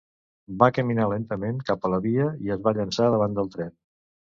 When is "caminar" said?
0.77-1.05